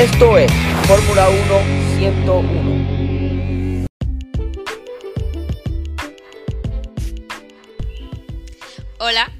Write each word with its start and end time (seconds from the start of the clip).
Esto 0.00 0.38
es 0.38 0.50
Fórmula 0.86 1.28
1 1.28 1.98
101. 1.98 3.86
Hola 8.98 9.30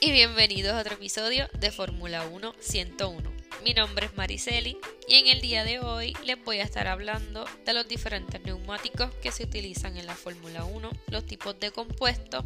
y 0.00 0.12
bienvenidos 0.12 0.74
a 0.74 0.80
otro 0.80 0.96
episodio 0.96 1.48
de 1.58 1.70
Fórmula 1.70 2.26
1 2.26 2.54
101. 2.60 3.32
Mi 3.64 3.72
nombre 3.72 4.04
es 4.04 4.14
Mariceli 4.18 4.76
y 5.08 5.14
en 5.14 5.28
el 5.28 5.40
día 5.40 5.64
de 5.64 5.80
hoy 5.80 6.14
les 6.26 6.44
voy 6.44 6.58
a 6.58 6.64
estar 6.64 6.86
hablando 6.86 7.46
de 7.64 7.72
los 7.72 7.88
diferentes 7.88 8.42
neumáticos 8.42 9.14
que 9.22 9.32
se 9.32 9.44
utilizan 9.44 9.96
en 9.96 10.04
la 10.04 10.14
Fórmula 10.14 10.66
1, 10.66 10.90
los 11.08 11.24
tipos 11.24 11.58
de 11.58 11.70
compuestos 11.70 12.44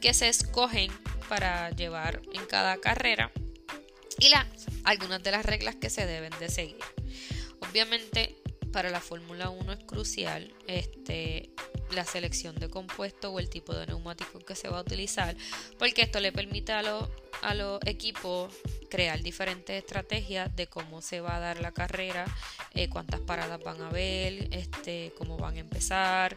que 0.00 0.12
se 0.12 0.26
escogen 0.28 0.90
para 1.28 1.70
llevar 1.70 2.22
en 2.32 2.44
cada 2.46 2.78
carrera 2.78 3.30
y 4.18 4.28
las 4.28 4.46
algunas 4.84 5.22
de 5.22 5.32
las 5.32 5.44
reglas 5.44 5.76
que 5.76 5.90
se 5.90 6.06
deben 6.06 6.32
de 6.38 6.48
seguir. 6.48 6.78
Obviamente 7.60 8.36
para 8.72 8.90
la 8.90 9.00
Fórmula 9.00 9.48
1 9.48 9.72
es 9.72 9.84
crucial 9.84 10.52
este, 10.66 11.50
la 11.94 12.04
selección 12.04 12.56
de 12.56 12.68
compuesto 12.68 13.32
o 13.32 13.38
el 13.38 13.48
tipo 13.48 13.74
de 13.74 13.86
neumático 13.86 14.38
que 14.40 14.54
se 14.54 14.68
va 14.68 14.78
a 14.78 14.80
utilizar, 14.82 15.34
porque 15.78 16.02
esto 16.02 16.20
le 16.20 16.30
permite 16.30 16.72
a 16.72 16.82
los, 16.82 17.08
a 17.42 17.54
los 17.54 17.80
equipos 17.86 18.52
crear 18.90 19.22
diferentes 19.22 19.78
estrategias 19.78 20.54
de 20.54 20.66
cómo 20.66 21.00
se 21.00 21.20
va 21.20 21.36
a 21.36 21.40
dar 21.40 21.60
la 21.60 21.72
carrera, 21.72 22.26
eh, 22.74 22.88
cuántas 22.90 23.20
paradas 23.20 23.62
van 23.62 23.80
a 23.80 23.88
haber, 23.88 24.54
este, 24.54 25.12
cómo 25.16 25.38
van 25.38 25.56
a 25.56 25.60
empezar 25.60 26.36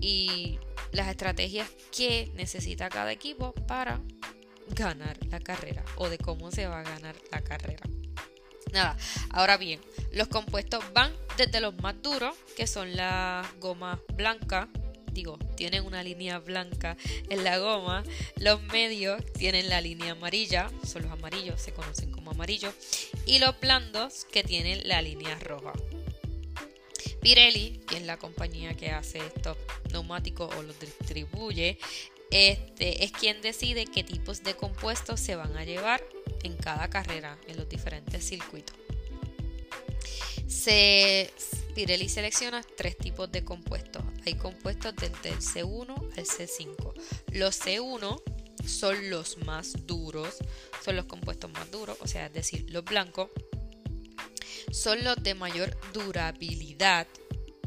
y 0.00 0.58
las 0.92 1.08
estrategias 1.08 1.68
que 1.94 2.30
necesita 2.34 2.88
cada 2.88 3.12
equipo 3.12 3.52
para 3.66 4.00
ganar 4.70 5.18
la 5.26 5.40
carrera 5.40 5.84
o 5.96 6.08
de 6.08 6.18
cómo 6.18 6.50
se 6.50 6.66
va 6.66 6.80
a 6.80 6.82
ganar 6.82 7.16
la 7.30 7.42
carrera. 7.42 7.82
Nada, 8.72 8.96
ahora 9.30 9.56
bien, 9.56 9.80
los 10.12 10.28
compuestos 10.28 10.84
van 10.92 11.12
desde 11.36 11.60
los 11.60 11.74
más 11.80 12.00
duros, 12.02 12.36
que 12.56 12.66
son 12.66 12.96
las 12.96 13.46
gomas 13.60 13.98
blancas, 14.14 14.68
digo, 15.12 15.38
tienen 15.56 15.84
una 15.84 16.02
línea 16.02 16.38
blanca 16.38 16.96
en 17.28 17.44
la 17.44 17.58
goma, 17.58 18.04
los 18.36 18.62
medios 18.62 19.24
tienen 19.32 19.68
la 19.68 19.80
línea 19.80 20.12
amarilla, 20.12 20.70
son 20.86 21.02
los 21.02 21.12
amarillos, 21.12 21.60
se 21.60 21.72
conocen 21.72 22.10
como 22.10 22.30
amarillos, 22.32 22.74
y 23.26 23.38
los 23.38 23.58
blandos 23.58 24.26
que 24.26 24.44
tienen 24.44 24.86
la 24.86 25.02
línea 25.02 25.38
roja. 25.38 25.72
Pirelli, 27.20 27.80
que 27.88 27.96
es 27.96 28.02
la 28.02 28.16
compañía 28.16 28.74
que 28.74 28.90
hace 28.90 29.18
estos 29.18 29.56
neumáticos 29.92 30.54
o 30.54 30.62
los 30.62 30.78
distribuye, 30.78 31.78
este, 32.30 33.04
es 33.04 33.12
quien 33.12 33.40
decide 33.40 33.86
qué 33.86 34.04
tipos 34.04 34.42
de 34.42 34.54
compuestos 34.54 35.20
se 35.20 35.36
van 35.36 35.56
a 35.56 35.64
llevar 35.64 36.02
en 36.42 36.56
cada 36.56 36.88
carrera 36.90 37.38
en 37.46 37.56
los 37.56 37.68
diferentes 37.68 38.24
circuitos. 38.24 38.76
Se, 40.46 41.30
Pirelli 41.74 42.08
selecciona 42.08 42.62
tres 42.76 42.96
tipos 42.96 43.30
de 43.30 43.44
compuestos. 43.44 44.02
Hay 44.26 44.34
compuestos 44.34 44.94
desde 44.96 45.30
el 45.30 45.38
C1 45.38 46.18
al 46.18 46.26
C5. 46.26 46.94
Los 47.32 47.60
C1 47.60 48.22
son 48.66 49.10
los 49.10 49.38
más 49.38 49.86
duros, 49.86 50.36
son 50.84 50.96
los 50.96 51.06
compuestos 51.06 51.50
más 51.50 51.70
duros, 51.70 51.96
o 52.00 52.06
sea, 52.06 52.26
es 52.26 52.32
decir, 52.32 52.66
los 52.70 52.84
blancos. 52.84 53.30
Son 54.70 55.02
los 55.02 55.16
de 55.22 55.34
mayor 55.34 55.78
durabilidad, 55.94 57.06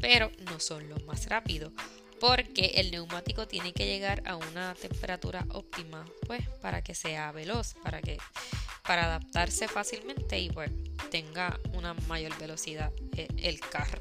pero 0.00 0.30
no 0.44 0.60
son 0.60 0.88
los 0.88 1.04
más 1.04 1.26
rápidos 1.26 1.72
porque 2.22 2.74
el 2.76 2.92
neumático 2.92 3.48
tiene 3.48 3.72
que 3.72 3.84
llegar 3.84 4.22
a 4.26 4.36
una 4.36 4.76
temperatura 4.76 5.44
óptima 5.48 6.06
pues 6.28 6.46
para 6.60 6.80
que 6.80 6.94
sea 6.94 7.32
veloz 7.32 7.74
para 7.82 8.00
que 8.00 8.16
para 8.86 9.06
adaptarse 9.06 9.66
fácilmente 9.66 10.38
y 10.38 10.48
pues 10.48 10.70
tenga 11.10 11.58
una 11.72 11.94
mayor 12.06 12.38
velocidad 12.38 12.92
eh, 13.16 13.26
el 13.38 13.58
carro 13.58 14.00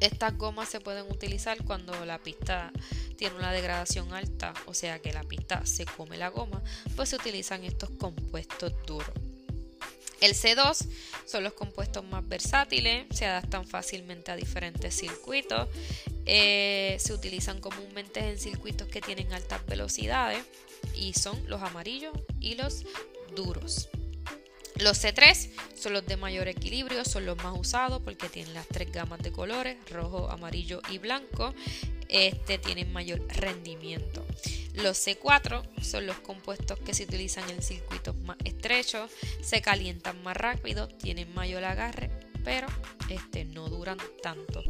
estas 0.00 0.36
gomas 0.36 0.68
se 0.68 0.80
pueden 0.80 1.08
utilizar 1.08 1.62
cuando 1.62 2.04
la 2.04 2.18
pista 2.18 2.72
tiene 3.16 3.36
una 3.36 3.52
degradación 3.52 4.12
alta, 4.12 4.52
o 4.66 4.74
sea 4.74 4.98
que 4.98 5.12
la 5.12 5.22
pista 5.22 5.64
se 5.64 5.84
come 5.84 6.16
la 6.16 6.26
goma, 6.26 6.60
pues 6.96 7.10
se 7.10 7.16
utilizan 7.16 7.62
estos 7.62 7.90
compuestos 7.90 8.72
duros. 8.84 9.12
El 10.20 10.34
C2 10.34 10.88
son 11.26 11.44
los 11.44 11.52
compuestos 11.52 12.04
más 12.04 12.26
versátiles, 12.28 13.06
se 13.10 13.26
adaptan 13.26 13.64
fácilmente 13.66 14.32
a 14.32 14.36
diferentes 14.36 14.96
circuitos, 14.96 15.68
eh, 16.30 16.96
se 17.00 17.14
utilizan 17.14 17.58
comúnmente 17.58 18.20
en 18.20 18.38
circuitos 18.38 18.86
que 18.88 19.00
tienen 19.00 19.32
altas 19.32 19.64
velocidades 19.64 20.44
y 20.94 21.14
son 21.14 21.42
los 21.48 21.62
amarillos 21.62 22.12
y 22.38 22.54
los 22.54 22.84
duros. 23.34 23.88
Los 24.76 25.02
C3 25.02 25.50
son 25.74 25.94
los 25.94 26.04
de 26.04 26.18
mayor 26.18 26.46
equilibrio, 26.46 27.04
son 27.06 27.24
los 27.24 27.42
más 27.42 27.58
usados 27.58 28.02
porque 28.02 28.28
tienen 28.28 28.52
las 28.52 28.68
tres 28.68 28.92
gamas 28.92 29.20
de 29.20 29.32
colores, 29.32 29.78
rojo, 29.90 30.30
amarillo 30.30 30.82
y 30.90 30.98
blanco. 30.98 31.54
Este 32.10 32.58
tienen 32.58 32.92
mayor 32.92 33.26
rendimiento. 33.28 34.24
Los 34.74 34.98
C4 34.98 35.62
son 35.82 36.06
los 36.06 36.18
compuestos 36.18 36.78
que 36.80 36.92
se 36.92 37.04
utilizan 37.04 37.48
en 37.48 37.62
circuitos 37.62 38.14
más 38.16 38.36
estrechos, 38.44 39.10
se 39.40 39.62
calientan 39.62 40.22
más 40.22 40.36
rápido, 40.36 40.88
tienen 40.88 41.32
mayor 41.34 41.64
agarre, 41.64 42.10
pero 42.44 42.66
este, 43.08 43.46
no 43.46 43.68
duran 43.70 43.98
tanto. 44.22 44.62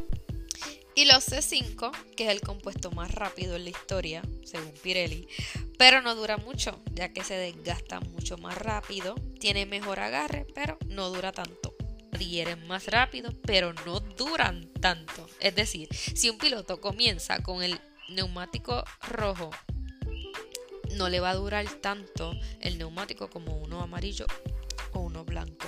Y 0.99 1.05
los 1.05 1.29
C5, 1.29 1.91
que 2.17 2.25
es 2.25 2.29
el 2.29 2.41
compuesto 2.41 2.91
más 2.91 3.09
rápido 3.15 3.55
en 3.55 3.63
la 3.63 3.69
historia, 3.69 4.21
según 4.43 4.73
Pirelli, 4.83 5.29
pero 5.77 6.01
no 6.01 6.13
dura 6.13 6.35
mucho, 6.35 6.83
ya 6.91 7.13
que 7.13 7.23
se 7.23 7.35
desgasta 7.35 8.01
mucho 8.01 8.37
más 8.37 8.57
rápido, 8.57 9.15
tiene 9.39 9.65
mejor 9.65 10.01
agarre, 10.01 10.45
pero 10.53 10.77
no 10.87 11.07
dura 11.07 11.31
tanto. 11.31 11.73
Adhieren 12.11 12.67
más 12.67 12.87
rápido, 12.87 13.31
pero 13.43 13.71
no 13.85 14.01
duran 14.01 14.67
tanto. 14.81 15.25
Es 15.39 15.55
decir, 15.55 15.87
si 15.93 16.29
un 16.29 16.37
piloto 16.37 16.81
comienza 16.81 17.41
con 17.43 17.63
el 17.63 17.79
neumático 18.09 18.83
rojo 19.07 19.51
no 20.97 21.07
le 21.07 21.21
va 21.21 21.29
a 21.29 21.35
durar 21.35 21.65
tanto 21.75 22.33
el 22.59 22.77
neumático 22.77 23.29
como 23.29 23.55
uno 23.55 23.79
amarillo 23.79 24.25
o 24.91 24.99
uno 24.99 25.23
blanco. 25.23 25.65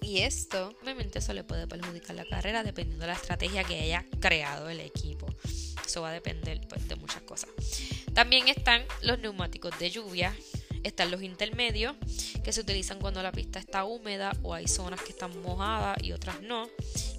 Y 0.00 0.20
esto, 0.20 0.76
obviamente, 0.82 1.18
eso 1.18 1.32
le 1.32 1.44
puede 1.44 1.66
perjudicar 1.66 2.16
la 2.16 2.24
carrera 2.24 2.62
dependiendo 2.62 3.02
de 3.02 3.08
la 3.08 3.14
estrategia 3.14 3.64
que 3.64 3.80
haya 3.80 4.04
creado 4.20 4.68
el 4.68 4.80
equipo. 4.80 5.26
Eso 5.84 6.02
va 6.02 6.10
a 6.10 6.12
depender 6.12 6.60
pues, 6.68 6.86
de 6.88 6.96
muchas 6.96 7.22
cosas. 7.22 7.50
También 8.14 8.48
están 8.48 8.84
los 9.02 9.18
neumáticos 9.18 9.78
de 9.78 9.90
lluvia, 9.90 10.34
están 10.82 11.10
los 11.10 11.22
intermedios, 11.22 11.96
que 12.44 12.52
se 12.52 12.60
utilizan 12.60 12.98
cuando 12.98 13.22
la 13.22 13.32
pista 13.32 13.58
está 13.58 13.84
húmeda 13.84 14.32
o 14.42 14.54
hay 14.54 14.68
zonas 14.68 15.00
que 15.02 15.10
están 15.10 15.40
mojadas 15.42 15.96
y 16.02 16.12
otras 16.12 16.40
no. 16.40 16.68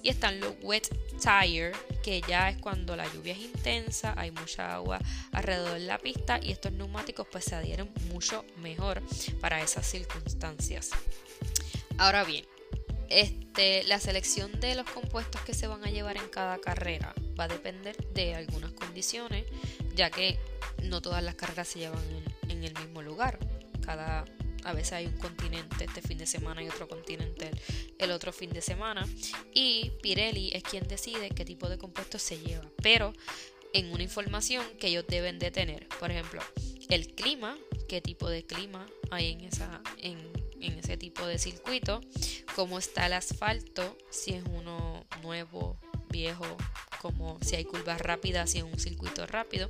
Y 0.01 0.09
están 0.09 0.39
los 0.39 0.53
wet 0.61 0.87
tire, 1.19 1.73
que 2.03 2.21
ya 2.27 2.49
es 2.49 2.57
cuando 2.57 2.95
la 2.95 3.11
lluvia 3.13 3.33
es 3.33 3.39
intensa, 3.39 4.13
hay 4.17 4.31
mucha 4.31 4.73
agua 4.73 4.99
alrededor 5.31 5.73
de 5.73 5.85
la 5.85 5.97
pista 5.97 6.39
y 6.41 6.51
estos 6.51 6.71
neumáticos 6.71 7.27
pues 7.31 7.45
se 7.45 7.55
adhieren 7.55 7.89
mucho 8.11 8.45
mejor 8.57 9.01
para 9.41 9.61
esas 9.61 9.85
circunstancias. 9.85 10.91
Ahora 11.97 12.23
bien, 12.23 12.45
este, 13.09 13.83
la 13.83 13.99
selección 13.99 14.59
de 14.59 14.75
los 14.75 14.89
compuestos 14.89 15.41
que 15.41 15.53
se 15.53 15.67
van 15.67 15.83
a 15.83 15.89
llevar 15.89 16.17
en 16.17 16.27
cada 16.29 16.59
carrera 16.59 17.13
va 17.39 17.45
a 17.45 17.47
depender 17.47 17.95
de 18.13 18.35
algunas 18.35 18.71
condiciones, 18.73 19.45
ya 19.95 20.09
que 20.09 20.39
no 20.83 21.01
todas 21.01 21.23
las 21.23 21.35
carreras 21.35 21.67
se 21.67 21.79
llevan 21.79 22.03
en 22.47 22.63
el 22.63 22.73
mismo 22.79 23.01
lugar. 23.01 23.39
Cada 23.85 24.25
a 24.63 24.73
veces 24.73 24.93
hay 24.93 25.05
un 25.05 25.17
continente 25.17 25.85
este 25.85 26.01
fin 26.01 26.17
de 26.17 26.25
semana 26.25 26.61
y 26.61 26.67
otro 26.67 26.87
continente 26.87 27.51
el, 27.97 28.11
otro 28.11 28.31
fin 28.31 28.49
de 28.51 28.61
semana. 28.61 29.07
Y 29.53 29.91
Pirelli 30.01 30.51
es 30.53 30.63
quien 30.63 30.87
decide 30.87 31.29
qué 31.29 31.45
tipo 31.45 31.69
de 31.69 31.77
compuestos 31.77 32.21
se 32.21 32.39
lleva. 32.39 32.65
Pero 32.81 33.13
en 33.73 33.91
una 33.91 34.03
información 34.03 34.65
que 34.79 34.87
ellos 34.87 35.05
deben 35.07 35.39
de 35.39 35.51
tener. 35.51 35.87
Por 35.99 36.11
ejemplo, 36.11 36.41
el 36.89 37.13
clima, 37.13 37.57
qué 37.87 38.01
tipo 38.01 38.29
de 38.29 38.43
clima 38.43 38.85
hay 39.11 39.31
en, 39.31 39.41
esa, 39.41 39.81
en, 39.97 40.17
en 40.61 40.79
ese 40.79 40.97
tipo 40.97 41.25
de 41.25 41.39
circuito, 41.39 42.01
cómo 42.55 42.79
está 42.79 43.05
el 43.07 43.13
asfalto, 43.13 43.97
si 44.09 44.33
es 44.33 44.43
uno 44.45 45.05
nuevo, 45.21 45.79
viejo, 46.09 46.57
como 47.01 47.37
si 47.41 47.55
hay 47.55 47.65
curvas 47.65 48.01
rápidas, 48.01 48.51
si 48.51 48.57
es 48.57 48.63
un 48.63 48.79
circuito 48.79 49.25
rápido, 49.25 49.69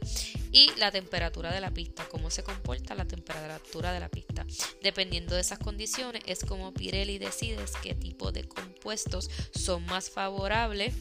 y 0.51 0.71
la 0.77 0.91
temperatura 0.91 1.53
de 1.53 1.62
la 1.62 1.71
pista, 1.71 2.07
cómo 2.09 2.30
se 2.30 2.44
comporta 2.44 2.95
la 2.95 3.06
temperatura 3.06 3.91
de 3.94 4.00
la 4.00 4.09
pista. 4.09 4.45
Dependiendo 4.81 5.36
de 5.36 5.41
esas 5.41 5.59
condiciones, 5.59 6.24
es 6.25 6.44
como 6.44 6.74
Pirelli 6.74 7.18
decide 7.18 7.57
qué 7.83 7.94
tipo 7.94 8.31
de 8.31 8.47
compuestos 8.47 9.30
son 9.53 9.85
más 9.85 10.09
favorables 10.09 10.95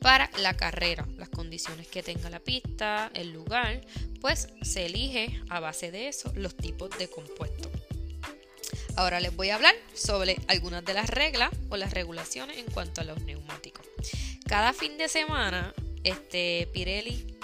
para 0.00 0.30
la 0.38 0.54
carrera, 0.54 1.06
las 1.16 1.28
condiciones 1.28 1.86
que 1.88 2.02
tenga 2.02 2.30
la 2.30 2.40
pista, 2.40 3.10
el 3.14 3.32
lugar, 3.32 3.82
pues 4.20 4.48
se 4.62 4.86
elige 4.86 5.40
a 5.48 5.60
base 5.60 5.90
de 5.90 6.08
eso 6.08 6.32
los 6.34 6.56
tipos 6.56 6.90
de 6.98 7.08
compuestos. 7.08 7.71
Ahora 8.96 9.20
les 9.20 9.34
voy 9.34 9.50
a 9.50 9.54
hablar 9.54 9.74
sobre 9.94 10.36
algunas 10.48 10.84
de 10.84 10.94
las 10.94 11.08
reglas 11.08 11.50
o 11.70 11.76
las 11.76 11.92
regulaciones 11.92 12.58
en 12.58 12.66
cuanto 12.66 13.00
a 13.00 13.04
los 13.04 13.20
neumáticos. 13.22 13.86
Cada 14.46 14.72
fin 14.72 14.98
de 14.98 15.08
semana, 15.08 15.74
este 16.04 16.68
Pirelli 16.72 17.38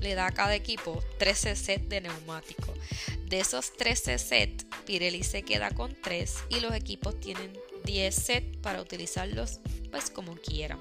le 0.00 0.14
da 0.14 0.26
a 0.26 0.32
cada 0.32 0.54
equipo 0.54 1.02
13 1.18 1.54
sets 1.56 1.88
de 1.88 2.00
neumáticos. 2.00 2.76
De 3.26 3.40
esos 3.40 3.72
13 3.74 4.18
sets, 4.18 4.66
Pirelli 4.86 5.22
se 5.22 5.42
queda 5.42 5.70
con 5.70 5.94
3 6.00 6.34
y 6.48 6.60
los 6.60 6.74
equipos 6.74 7.18
tienen 7.20 7.52
10 7.84 8.14
sets 8.14 8.56
para 8.58 8.80
utilizarlos 8.80 9.60
pues 9.90 10.10
como 10.10 10.36
quieran. 10.36 10.78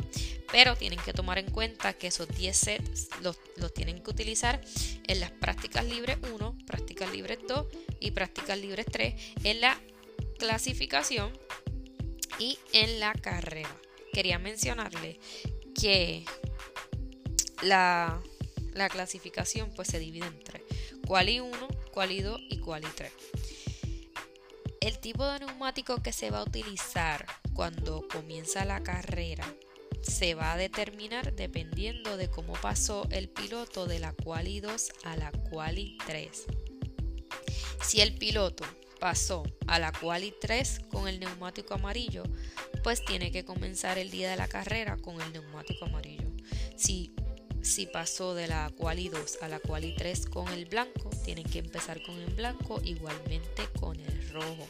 Pero 0.52 0.76
tienen 0.76 1.00
que 1.00 1.14
tomar 1.14 1.40
en 1.40 1.52
cuenta 1.52 1.94
que 1.94 2.08
esos 2.08 2.28
10 2.30 2.58
sets 2.58 3.10
los, 3.22 3.38
los 3.58 3.74
tienen 3.74 4.02
que 4.02 4.12
utilizar 4.12 4.62
en 5.08 5.20
las 5.20 5.32
prácticas 5.32 5.86
libres 5.86 6.18
1, 6.32 6.58
prácticas 6.66 7.12
libres 7.12 7.40
2 7.48 7.66
y 8.00 8.12
prácticas 8.12 8.58
libres 8.58 8.86
3 8.90 9.14
en 9.44 9.62
la 9.62 9.80
clasificación 10.38 11.32
y 12.40 12.58
en 12.74 13.00
la 13.00 13.14
carrera. 13.14 13.76
Quería 14.14 14.40
mencionarle 14.40 15.20
que 15.80 16.26
la, 17.62 18.22
la 18.74 18.90
clasificación 18.90 19.72
pues 19.76 19.88
se 19.88 20.00
divide 20.00 20.28
en 20.28 20.40
tres. 20.44 20.62
Quali 21.06 21.40
1, 21.40 21.68
Quali 21.92 22.22
2 22.22 22.42
y 22.50 22.60
Quali 22.60 22.88
3. 22.96 23.12
El 24.82 25.00
tipo 25.00 25.26
de 25.26 25.40
neumático 25.40 26.02
que 26.02 26.14
se 26.14 26.30
va 26.30 26.40
a 26.40 26.44
utilizar 26.44 27.26
cuando 27.54 28.08
comienza 28.08 28.66
la 28.66 28.84
carrera 28.84 29.46
se 30.04 30.36
va 30.36 30.54
a 30.54 30.58
determinar 30.58 31.34
dependiendo 31.34 32.18
de 32.18 32.30
cómo 32.30 32.54
pasó 32.54 33.08
el 33.10 33.30
piloto 33.30 33.88
de 33.88 34.00
la 34.00 34.14
Quali 34.14 34.60
2 34.60 34.92
a 35.04 35.18
la 35.18 35.32
Quali 35.32 35.98
3. 36.06 36.46
Si 37.82 38.02
el 38.02 38.16
piloto 38.16 38.66
pasó 39.06 39.44
a 39.68 39.78
la 39.78 39.92
Quali 39.92 40.34
3 40.42 40.80
con 40.90 41.08
el 41.08 41.20
neumático 41.20 41.76
amarillo, 41.76 42.24
pues 42.84 43.06
tiene 43.06 43.32
que 43.32 43.46
comenzar 43.46 44.00
el 44.00 44.10
día 44.10 44.32
de 44.32 44.36
la 44.36 44.48
carrera 44.48 44.98
con 44.98 45.22
el 45.22 45.32
neumático 45.32 45.86
amarillo. 45.86 46.28
Si, 46.76 47.14
si 47.62 47.86
pasó 47.86 48.34
de 48.34 48.48
la 48.48 48.72
Quali 48.76 49.10
2 49.10 49.44
a 49.44 49.48
la 49.48 49.60
Quali 49.60 49.96
3 49.96 50.26
con 50.26 50.48
el 50.48 50.66
blanco, 50.66 51.12
tienen 51.24 51.44
que 51.44 51.60
empezar 51.60 52.02
con 52.02 52.16
el 52.20 52.34
blanco 52.34 52.82
igualmente 52.84 53.68
con 53.80 54.00
el 54.00 54.30
rojo. 54.30 54.68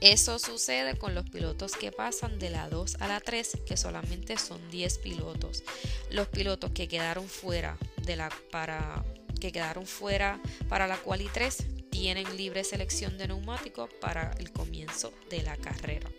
Eso 0.00 0.38
sucede 0.38 0.96
con 0.96 1.14
los 1.14 1.28
pilotos 1.28 1.72
que 1.72 1.92
pasan 1.92 2.38
de 2.38 2.48
la 2.48 2.70
2 2.70 2.96
a 3.00 3.08
la 3.08 3.20
3, 3.20 3.58
que 3.66 3.76
solamente 3.76 4.38
son 4.38 4.70
10 4.70 4.98
pilotos. 5.00 5.64
Los 6.08 6.28
pilotos 6.28 6.70
que 6.70 6.88
quedaron 6.88 7.28
fuera 7.28 7.76
de 8.06 8.16
la 8.16 8.30
para 8.50 9.04
que 9.38 9.52
quedaron 9.52 9.84
fuera 9.84 10.40
para 10.70 10.86
la 10.86 10.96
quali 10.96 11.28
3 11.30 11.75
tienen 11.96 12.36
libre 12.36 12.62
selección 12.62 13.16
de 13.16 13.26
neumáticos 13.26 13.88
para 14.02 14.32
el 14.38 14.52
comienzo 14.52 15.14
de 15.30 15.42
la 15.42 15.56
carrera. 15.56 16.10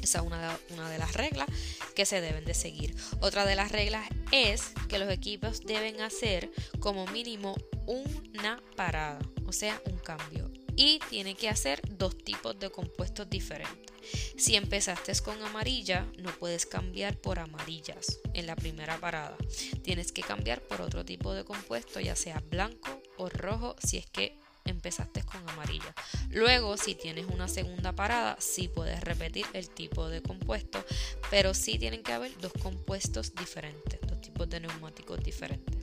Esa 0.00 0.18
es 0.18 0.24
una, 0.24 0.88
de 0.88 0.98
las 0.98 1.14
reglas 1.14 1.48
que 1.96 2.06
se 2.06 2.20
deben 2.20 2.44
de 2.44 2.54
seguir. 2.54 2.94
Otra 3.20 3.44
de 3.44 3.56
las 3.56 3.72
reglas 3.72 4.08
es 4.30 4.70
que 4.88 5.00
los 5.00 5.10
equipos 5.10 5.62
deben 5.62 6.00
hacer 6.00 6.48
como 6.78 7.08
mínimo 7.08 7.56
una 7.86 8.62
parada, 8.76 9.18
o 9.46 9.52
sea, 9.52 9.82
un 9.86 9.98
cambio 9.98 10.48
y 10.76 11.00
tiene 11.10 11.34
que 11.34 11.48
hacer 11.48 11.80
dos 11.98 12.16
tipos 12.16 12.56
de 12.60 12.70
compuestos 12.70 13.28
diferentes. 13.28 13.92
Si 14.36 14.54
empezaste 14.54 15.12
con 15.24 15.42
amarilla, 15.42 16.06
no 16.18 16.30
puedes 16.38 16.66
cambiar 16.66 17.16
por 17.16 17.40
amarillas 17.40 18.20
en 18.32 18.46
la 18.46 18.54
primera 18.54 18.98
parada. 18.98 19.36
Tienes 19.82 20.12
que 20.12 20.22
cambiar 20.22 20.60
por 20.60 20.82
otro 20.82 21.04
tipo 21.04 21.34
de 21.34 21.44
compuesto, 21.44 21.98
ya 21.98 22.14
sea 22.14 22.42
blanco 22.48 23.02
o 23.16 23.28
rojo, 23.28 23.74
si 23.82 23.98
es 23.98 24.06
que 24.06 24.43
empezaste 24.64 25.22
con 25.22 25.48
amarilla. 25.48 25.94
Luego, 26.30 26.76
si 26.76 26.94
tienes 26.94 27.26
una 27.26 27.48
segunda 27.48 27.92
parada, 27.92 28.36
sí 28.40 28.68
puedes 28.68 29.00
repetir 29.00 29.46
el 29.52 29.68
tipo 29.68 30.08
de 30.08 30.22
compuesto, 30.22 30.84
pero 31.30 31.54
sí 31.54 31.78
tienen 31.78 32.02
que 32.02 32.12
haber 32.12 32.36
dos 32.38 32.52
compuestos 32.62 33.34
diferentes, 33.34 34.00
dos 34.02 34.20
tipos 34.20 34.48
de 34.48 34.60
neumáticos 34.60 35.22
diferentes. 35.22 35.74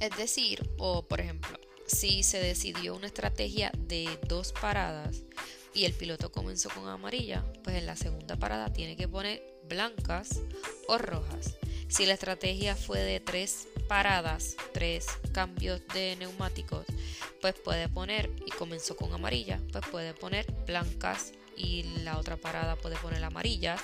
Es 0.00 0.16
decir, 0.16 0.68
o 0.78 1.06
por 1.06 1.20
ejemplo, 1.20 1.58
si 1.86 2.22
se 2.22 2.38
decidió 2.38 2.94
una 2.94 3.06
estrategia 3.06 3.70
de 3.76 4.18
dos 4.28 4.52
paradas 4.52 5.22
y 5.74 5.84
el 5.84 5.92
piloto 5.92 6.30
comenzó 6.30 6.70
con 6.70 6.88
amarilla, 6.88 7.44
pues 7.62 7.76
en 7.76 7.86
la 7.86 7.96
segunda 7.96 8.36
parada 8.36 8.72
tiene 8.72 8.96
que 8.96 9.08
poner 9.08 9.42
blancas 9.68 10.40
o 10.88 10.98
rojas. 10.98 11.56
Si 11.94 12.06
la 12.06 12.14
estrategia 12.14 12.74
fue 12.74 12.98
de 12.98 13.20
tres 13.20 13.68
paradas, 13.86 14.56
tres 14.72 15.06
cambios 15.30 15.80
de 15.94 16.16
neumáticos, 16.16 16.84
pues 17.40 17.54
puede 17.54 17.88
poner, 17.88 18.32
y 18.44 18.50
comenzó 18.50 18.96
con 18.96 19.12
amarilla, 19.12 19.60
pues 19.70 19.86
puede 19.92 20.12
poner 20.12 20.44
blancas 20.66 21.34
y 21.56 21.84
la 22.02 22.18
otra 22.18 22.36
parada 22.36 22.74
puede 22.74 22.96
poner 22.96 23.22
amarillas 23.22 23.80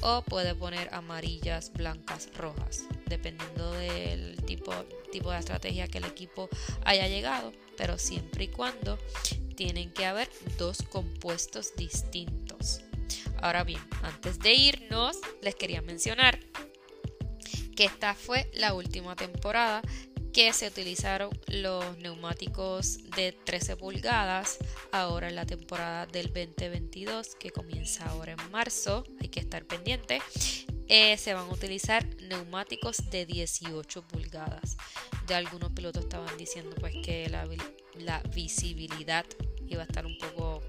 o 0.00 0.22
puede 0.22 0.56
poner 0.56 0.92
amarillas, 0.92 1.72
blancas, 1.72 2.30
rojas, 2.34 2.86
dependiendo 3.06 3.70
del 3.70 4.42
tipo, 4.44 4.72
tipo 5.12 5.30
de 5.30 5.38
estrategia 5.38 5.86
que 5.86 5.98
el 5.98 6.04
equipo 6.04 6.48
haya 6.84 7.06
llegado, 7.06 7.52
pero 7.76 7.96
siempre 7.96 8.46
y 8.46 8.48
cuando 8.48 8.98
tienen 9.54 9.92
que 9.92 10.04
haber 10.04 10.28
dos 10.58 10.78
compuestos 10.90 11.76
distintos. 11.76 12.80
Ahora 13.40 13.62
bien, 13.62 13.80
antes 14.02 14.40
de 14.40 14.52
irnos, 14.52 15.18
les 15.42 15.54
quería 15.54 15.80
mencionar 15.80 16.40
que 17.76 17.84
esta 17.84 18.14
fue 18.14 18.50
la 18.54 18.74
última 18.74 19.16
temporada 19.16 19.82
que 20.32 20.52
se 20.52 20.66
utilizaron 20.66 21.30
los 21.48 21.98
neumáticos 21.98 22.98
de 23.16 23.32
13 23.32 23.76
pulgadas. 23.76 24.58
Ahora 24.90 25.28
en 25.28 25.36
la 25.36 25.44
temporada 25.44 26.06
del 26.06 26.28
2022 26.28 27.34
que 27.34 27.50
comienza 27.50 28.08
ahora 28.08 28.32
en 28.32 28.50
marzo 28.50 29.04
hay 29.20 29.28
que 29.28 29.40
estar 29.40 29.64
pendiente 29.66 30.20
eh, 30.94 31.16
se 31.16 31.32
van 31.32 31.48
a 31.48 31.52
utilizar 31.52 32.06
neumáticos 32.28 32.98
de 33.10 33.24
18 33.24 34.02
pulgadas. 34.08 34.76
De 35.26 35.34
algunos 35.34 35.72
pilotos 35.72 36.04
estaban 36.04 36.36
diciendo 36.36 36.76
pues 36.80 36.94
que 37.02 37.30
la, 37.30 37.48
la 37.94 38.20
visibilidad 38.34 39.24
iba 39.66 39.82
a 39.82 39.86
estar 39.86 40.04
un 40.04 40.18
poco 40.18 40.62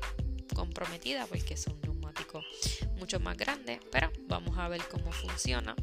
comprometida 0.55 1.25
porque 1.25 1.57
son 1.57 1.79
neumáticos 1.81 2.45
mucho 2.97 3.19
más 3.19 3.35
grandes 3.35 3.79
pero 3.91 4.11
vamos 4.27 4.57
a 4.57 4.67
ver 4.69 4.81
cómo 4.89 5.11
funciona 5.11 5.75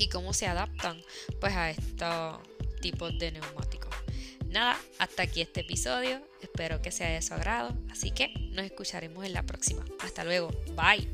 y 0.00 0.08
cómo 0.08 0.32
se 0.32 0.46
adaptan 0.46 1.00
pues 1.40 1.54
a 1.54 1.70
esto 1.70 2.42
tipos 2.80 3.16
de 3.18 3.32
neumáticos. 3.32 3.94
Nada, 4.48 4.76
hasta 4.98 5.22
aquí 5.22 5.42
este 5.42 5.60
episodio. 5.60 6.20
Espero 6.42 6.82
que 6.82 6.90
sea 6.90 7.10
de 7.10 7.22
su 7.22 7.34
agrado. 7.34 7.76
Así 7.90 8.10
que 8.10 8.32
nos 8.50 8.64
escucharemos 8.64 9.24
en 9.24 9.34
la 9.34 9.44
próxima. 9.44 9.84
Hasta 10.00 10.24
luego. 10.24 10.50
Bye. 10.74 11.08